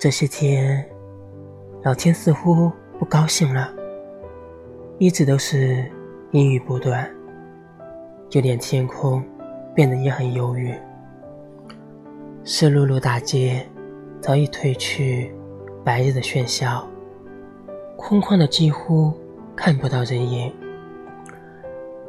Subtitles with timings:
[0.00, 0.88] 这些天，
[1.82, 3.68] 老天似乎不高兴了，
[4.96, 5.84] 一直都是
[6.30, 7.10] 阴雨不断，
[8.28, 9.20] 就连天空
[9.74, 10.72] 变得也很忧郁。
[12.44, 13.66] 湿漉漉大街
[14.20, 15.34] 早已褪去
[15.82, 16.86] 白日的喧嚣，
[17.96, 19.12] 空旷的几乎
[19.56, 20.54] 看不到人影，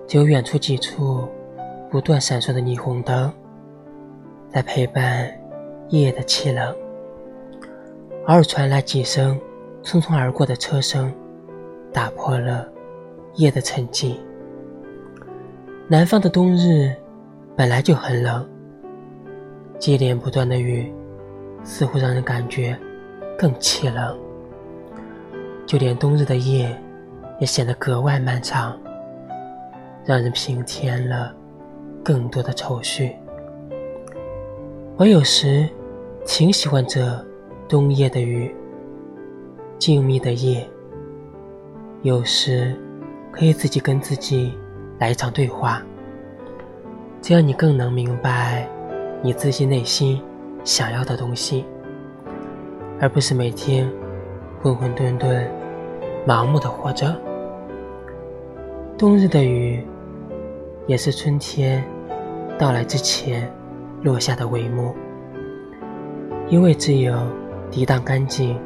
[0.06, 1.28] 只有远处几处
[1.90, 3.34] 不断闪烁的霓虹灯，
[4.48, 5.28] 在陪伴
[5.90, 6.72] 夜的凄冷。
[8.28, 9.40] 偶尔传来几声
[9.82, 11.12] 匆匆而过的车声，
[11.92, 12.68] 打破了
[13.36, 14.18] 夜的沉寂。
[15.88, 16.94] 南方的冬日
[17.56, 18.48] 本来就很冷，
[19.80, 20.94] 接连不断的雨
[21.64, 22.78] 似乎让人感觉
[23.36, 24.16] 更凄冷。
[25.66, 26.80] 就连冬日的夜
[27.40, 28.78] 也显得格外漫长，
[30.06, 31.34] 让人平添了
[32.04, 33.16] 更多的愁绪。
[34.98, 35.68] 我有时
[36.28, 37.29] 挺喜欢这。
[37.70, 38.52] 冬夜的雨，
[39.78, 40.68] 静谧的夜，
[42.02, 42.76] 有时
[43.32, 44.52] 可以自己跟自己
[44.98, 45.80] 来一场对话，
[47.22, 48.68] 这样你更能明白
[49.22, 50.20] 你自己内心
[50.64, 51.64] 想要的东西，
[53.00, 53.88] 而不是每天
[54.64, 55.46] 混混沌沌、
[56.26, 57.16] 盲目的活着。
[58.98, 59.86] 冬日的雨，
[60.88, 61.84] 也是春天
[62.58, 63.48] 到来之前
[64.02, 64.92] 落下的帷幕，
[66.50, 67.14] 因为只有。
[67.72, 68.60] 涤荡干净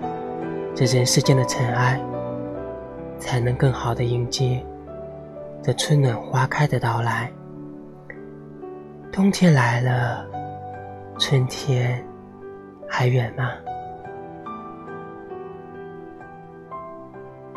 [0.74, 2.00] 这人世间的尘埃，
[3.20, 4.64] 才能更好的迎接
[5.62, 7.32] 这春暖花开的到来。
[9.12, 10.26] 冬天来了，
[11.20, 12.04] 春天
[12.88, 13.52] 还远吗？